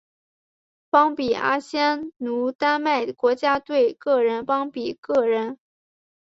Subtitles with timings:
[0.89, 5.59] 邦比阿仙奴丹麦国家队个人邦比个人